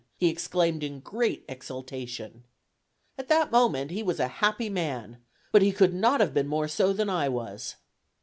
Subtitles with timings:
[0.17, 2.43] he exclaimed in great exultation.
[3.19, 5.17] At that moment he was a happy man,
[5.51, 7.75] but he could not have been more so than I was.